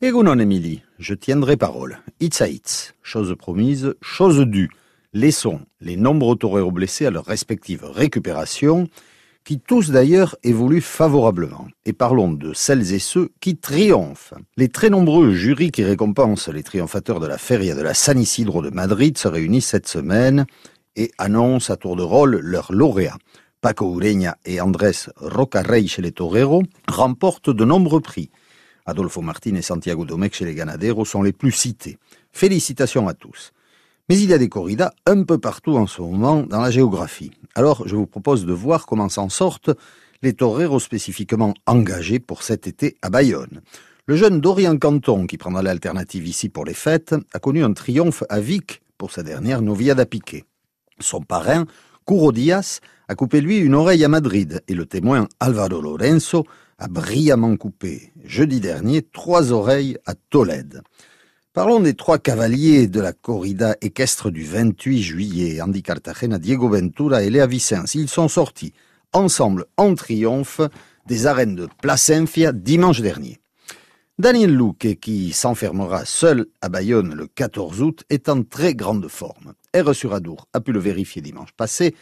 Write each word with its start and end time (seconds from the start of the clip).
Egunon 0.00 0.38
Emily, 0.38 0.82
je 1.00 1.12
tiendrai 1.12 1.56
parole. 1.56 1.98
It's 2.20 2.40
a 2.40 2.48
it's. 2.48 2.94
Chose 3.02 3.34
promise, 3.36 3.96
chose 4.00 4.38
due. 4.46 4.70
Laissons 5.12 5.58
les 5.80 5.96
nombreux 5.96 6.36
toreros 6.36 6.70
blessés 6.70 7.06
à 7.06 7.10
leur 7.10 7.24
respective 7.24 7.84
récupération, 7.84 8.86
qui 9.42 9.58
tous 9.58 9.90
d'ailleurs 9.90 10.36
évoluent 10.44 10.82
favorablement. 10.82 11.66
Et 11.84 11.92
parlons 11.92 12.30
de 12.30 12.52
celles 12.54 12.92
et 12.92 13.00
ceux 13.00 13.30
qui 13.40 13.56
triomphent. 13.56 14.34
Les 14.56 14.68
très 14.68 14.88
nombreux 14.88 15.34
jurys 15.34 15.72
qui 15.72 15.82
récompensent 15.82 16.48
les 16.48 16.62
triomphateurs 16.62 17.18
de 17.18 17.26
la 17.26 17.36
Feria 17.36 17.74
de 17.74 17.82
la 17.82 17.94
San 17.94 18.20
Isidro 18.20 18.62
de 18.62 18.70
Madrid 18.70 19.18
se 19.18 19.26
réunissent 19.26 19.66
cette 19.66 19.88
semaine 19.88 20.46
et 20.94 21.10
annoncent 21.18 21.72
à 21.72 21.76
tour 21.76 21.96
de 21.96 22.04
rôle 22.04 22.36
leurs 22.36 22.72
lauréats. 22.72 23.18
Paco 23.60 23.92
Ureña 23.96 24.36
et 24.44 24.60
Andrés 24.60 25.10
Rocarrey 25.16 25.88
chez 25.88 26.02
les 26.02 26.12
toreros 26.12 26.62
remportent 26.86 27.50
de 27.50 27.64
nombreux 27.64 28.00
prix. 28.00 28.30
Adolfo 28.88 29.20
Martin 29.20 29.54
et 29.54 29.62
Santiago 29.62 30.06
Domecq 30.06 30.34
chez 30.34 30.46
les 30.46 30.54
Ganaderos 30.54 31.04
sont 31.04 31.22
les 31.22 31.34
plus 31.34 31.52
cités. 31.52 31.98
Félicitations 32.32 33.06
à 33.06 33.12
tous. 33.12 33.52
Mais 34.08 34.18
il 34.18 34.30
y 34.30 34.32
a 34.32 34.38
des 34.38 34.48
corridas 34.48 34.92
un 35.04 35.24
peu 35.24 35.36
partout 35.36 35.76
en 35.76 35.86
ce 35.86 36.00
moment 36.00 36.42
dans 36.42 36.62
la 36.62 36.70
géographie. 36.70 37.30
Alors 37.54 37.86
je 37.86 37.94
vous 37.94 38.06
propose 38.06 38.46
de 38.46 38.52
voir 38.54 38.86
comment 38.86 39.10
s'en 39.10 39.28
sortent 39.28 39.70
les 40.22 40.32
toreros 40.32 40.80
spécifiquement 40.80 41.52
engagés 41.66 42.18
pour 42.18 42.42
cet 42.42 42.66
été 42.66 42.96
à 43.02 43.10
Bayonne. 43.10 43.60
Le 44.06 44.16
jeune 44.16 44.40
Dorian 44.40 44.78
Canton, 44.78 45.26
qui 45.26 45.36
prendra 45.36 45.62
l'alternative 45.62 46.26
ici 46.26 46.48
pour 46.48 46.64
les 46.64 46.72
fêtes, 46.72 47.14
a 47.34 47.38
connu 47.38 47.62
un 47.62 47.74
triomphe 47.74 48.24
à 48.30 48.40
Vic 48.40 48.80
pour 48.96 49.12
sa 49.12 49.22
dernière 49.22 49.60
Noviade 49.60 50.00
à 50.00 50.06
piquer. 50.06 50.44
Son 50.98 51.20
parrain, 51.20 51.66
Curo 52.06 52.32
Diaz, 52.32 52.80
a 53.08 53.14
coupé 53.14 53.42
lui 53.42 53.58
une 53.58 53.74
oreille 53.74 54.02
à 54.02 54.08
Madrid 54.08 54.62
et 54.66 54.74
le 54.74 54.86
témoin 54.86 55.28
Alvaro 55.40 55.82
Lorenzo 55.82 56.46
a 56.78 56.88
brillamment 56.88 57.56
coupé 57.56 58.12
jeudi 58.24 58.60
dernier 58.60 59.02
trois 59.02 59.52
oreilles 59.52 59.98
à 60.06 60.14
Tolède. 60.14 60.82
Parlons 61.52 61.80
des 61.80 61.94
trois 61.94 62.18
cavaliers 62.18 62.86
de 62.86 63.00
la 63.00 63.12
corrida 63.12 63.76
équestre 63.80 64.30
du 64.30 64.44
28 64.44 65.02
juillet. 65.02 65.60
Andy 65.60 65.82
Cartagena, 65.82 66.38
Diego 66.38 66.68
Ventura 66.68 67.24
et 67.24 67.30
Léa 67.30 67.46
Vicens. 67.46 67.94
Ils 67.94 68.08
sont 68.08 68.28
sortis 68.28 68.72
ensemble 69.12 69.64
en 69.76 69.94
triomphe 69.94 70.60
des 71.06 71.26
arènes 71.26 71.56
de 71.56 71.68
Placentia 71.82 72.52
dimanche 72.52 73.00
dernier. 73.00 73.40
Daniel 74.18 74.54
Luque, 74.54 74.98
qui 75.00 75.32
s'enfermera 75.32 76.04
seul 76.04 76.46
à 76.60 76.68
Bayonne 76.68 77.14
le 77.14 77.26
14 77.26 77.82
août, 77.82 78.04
est 78.10 78.28
en 78.28 78.42
très 78.42 78.74
grande 78.74 79.08
forme. 79.08 79.54
R 79.76 79.94
sur 79.94 80.14
Adour 80.14 80.46
a 80.52 80.60
pu 80.60 80.72
le 80.72 80.80
vérifier 80.80 81.22
dimanche 81.22 81.52
passé. 81.56 81.94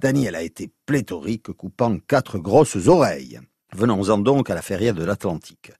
Daniel 0.00 0.34
a 0.34 0.42
été 0.42 0.70
pléthorique, 0.86 1.52
coupant 1.52 1.98
quatre 2.08 2.38
grosses 2.38 2.88
oreilles. 2.88 3.40
Venons-en 3.76 4.18
donc 4.18 4.50
à 4.50 4.54
la 4.54 4.62
feria 4.62 4.92
de 4.92 5.02
l'Atlantique. 5.02 5.72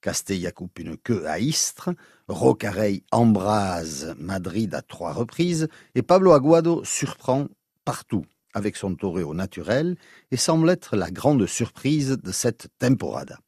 Castella 0.00 0.52
coupe 0.52 0.78
une 0.78 0.96
queue 0.96 1.26
à 1.26 1.40
Istres, 1.40 1.90
Rocareil 2.28 3.02
embrase 3.10 4.14
Madrid 4.20 4.72
à 4.72 4.82
trois 4.82 5.12
reprises, 5.12 5.66
et 5.96 6.02
Pablo 6.02 6.30
Aguado 6.30 6.84
surprend 6.84 7.48
partout 7.84 8.24
avec 8.54 8.76
son 8.76 8.96
au 9.02 9.34
naturel 9.34 9.96
et 10.30 10.36
semble 10.36 10.70
être 10.70 10.94
la 10.94 11.10
grande 11.10 11.44
surprise 11.46 12.18
de 12.22 12.30
cette 12.30 12.68
temporada. 12.78 13.40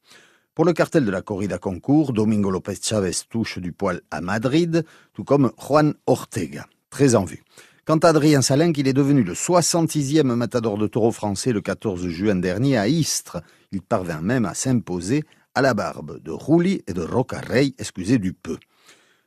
Pour 0.56 0.64
le 0.64 0.72
cartel 0.72 1.04
de 1.04 1.10
la 1.12 1.22
corrida 1.22 1.58
concours, 1.58 2.12
Domingo 2.12 2.50
López 2.50 2.74
Chávez 2.82 3.12
touche 3.30 3.60
du 3.60 3.72
poil 3.72 4.00
à 4.10 4.20
Madrid, 4.20 4.84
tout 5.12 5.22
comme 5.22 5.52
Juan 5.56 5.94
Ortega, 6.06 6.66
très 6.90 7.14
en 7.14 7.24
vue. 7.24 7.44
Quant 7.84 7.98
à 7.98 8.10
Adrien 8.10 8.42
Salin, 8.42 8.72
il 8.76 8.86
est 8.86 8.92
devenu 8.92 9.24
le 9.24 9.32
66e 9.32 10.22
matador 10.22 10.78
de 10.78 10.86
taureau 10.86 11.10
français 11.10 11.50
le 11.50 11.60
14 11.60 12.06
juin 12.06 12.36
dernier 12.36 12.76
à 12.76 12.86
Istres. 12.86 13.38
Il 13.72 13.82
parvint 13.82 14.20
même 14.20 14.44
à 14.44 14.54
s'imposer 14.54 15.24
à 15.56 15.62
la 15.62 15.74
barbe 15.74 16.22
de 16.22 16.30
Rouli 16.30 16.84
et 16.86 16.92
de 16.92 17.02
Rocarrey, 17.02 17.74
excusez 17.78 18.18
du 18.18 18.34
peu. 18.34 18.56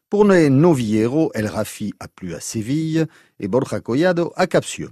Pour 0.10 0.24
les 0.24 0.50
Noviero, 0.50 1.32
El 1.34 1.48
Rafi 1.48 1.94
a 2.00 2.08
plu 2.08 2.34
à 2.34 2.40
Séville 2.40 3.08
et 3.42 3.50
Borja 3.50 3.82
Collado 3.82 4.32
à 4.38 4.48
Capsieux. 4.48 4.92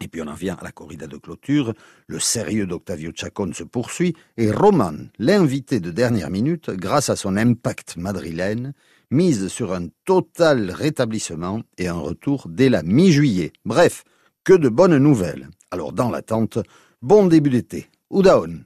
Et 0.00 0.06
puis 0.06 0.22
on 0.22 0.28
en 0.28 0.34
vient 0.34 0.54
à 0.54 0.62
la 0.62 0.70
corrida 0.70 1.08
de 1.08 1.16
clôture, 1.16 1.74
le 2.06 2.20
sérieux 2.20 2.68
d'Octavio 2.68 3.10
Chacon 3.12 3.50
se 3.52 3.64
poursuit, 3.64 4.14
et 4.36 4.52
Roman, 4.52 4.94
l'invité 5.18 5.80
de 5.80 5.90
dernière 5.90 6.30
minute, 6.30 6.70
grâce 6.70 7.10
à 7.10 7.16
son 7.16 7.36
impact 7.36 7.96
madrilène, 7.96 8.72
mise 9.14 9.48
sur 9.48 9.72
un 9.72 9.86
total 10.04 10.70
rétablissement 10.72 11.62
et 11.78 11.86
un 11.86 11.98
retour 11.98 12.48
dès 12.48 12.68
la 12.68 12.82
mi-juillet. 12.82 13.52
Bref, 13.64 14.04
que 14.42 14.52
de 14.52 14.68
bonnes 14.68 14.98
nouvelles. 14.98 15.48
Alors 15.70 15.92
dans 15.92 16.10
l'attente, 16.10 16.58
bon 17.00 17.26
début 17.26 17.50
d'été. 17.50 17.88
Udaon 18.12 18.64